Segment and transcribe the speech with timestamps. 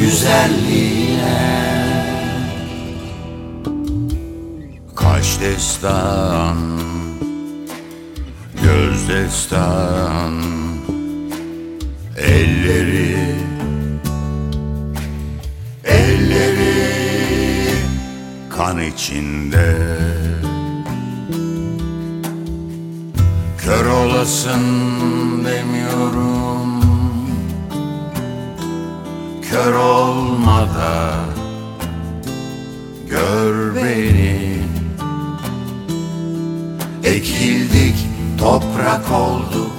[0.00, 1.54] güzelliğine.
[4.96, 6.56] Kaş destan
[8.62, 10.42] Göz destan
[12.16, 13.13] Elleri
[18.94, 19.76] içinde.
[23.58, 24.64] Kör olasın
[25.44, 26.80] demiyorum.
[29.50, 31.14] Kör olmada
[33.10, 34.34] Gör beni.
[37.04, 37.96] Ekildik
[38.38, 39.70] toprak olduk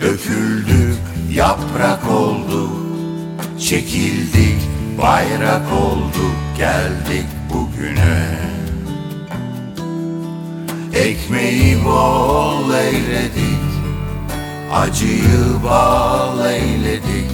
[0.00, 0.98] Döküldük
[1.32, 2.70] yaprak olduk
[3.58, 4.67] Çekildik
[4.98, 8.38] bayrak olduk Geldik bugüne.
[10.94, 13.68] Ekmeği bol eyledik
[14.72, 17.30] Acıyı bal eyledik.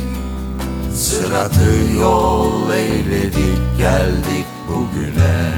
[0.94, 5.52] Sıratı yol eyledik Geldik bugüne.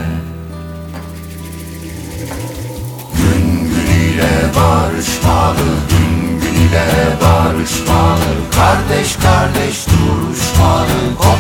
[3.17, 6.89] Gün gün ile barışmalı Gün gün ile
[7.23, 8.25] barışmalı
[8.57, 9.96] Kardeş kardeş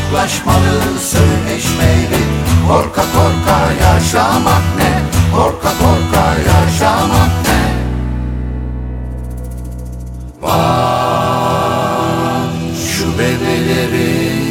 [0.07, 2.23] duruşmalı Koklaşmalı, söyleşmeli
[2.69, 5.03] Korka korka yaşamak ne?
[5.37, 7.63] Korka korka yaşamak ne?
[10.43, 11.67] Bak
[12.89, 14.47] şu bebelerin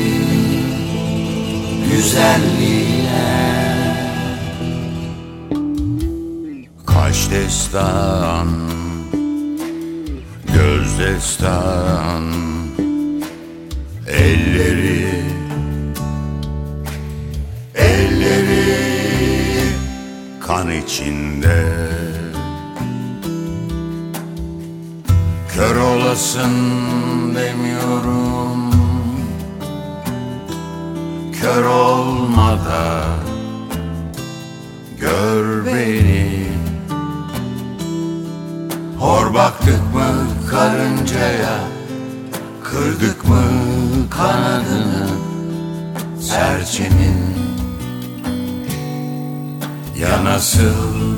[1.92, 3.36] güzelliğine
[6.86, 8.48] Kaş destan
[10.53, 12.55] Göz destan
[20.55, 21.66] Kan içinde.
[25.55, 26.52] Kör olasın
[27.36, 28.71] demiyorum.
[31.42, 33.04] Kör olmada
[34.99, 36.48] Gör beni.
[38.99, 41.60] Hor baktık mı karıncaya
[42.64, 43.44] Kırdık mı
[44.10, 45.08] kanadını
[46.20, 47.24] Serçenin
[50.05, 51.16] Ya nasıl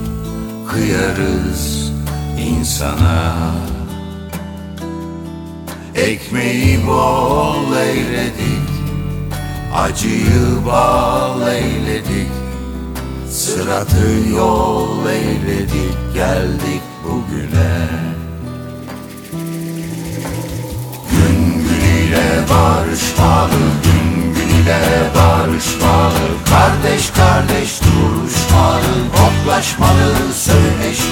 [0.68, 1.92] kıyarız
[2.40, 3.36] insana?
[5.96, 8.68] Ekmeği bol eyledik
[9.76, 12.32] Acıyı bal eyledik.
[13.30, 17.88] Sıratı yol eyledik Geldik bugüne.
[21.12, 23.52] Gün gün ile barışmalı
[23.84, 25.97] Gün gün ile barışmalı
[27.58, 31.07] Kardeş duruşmalı Koklaşmalı, söyleşmeli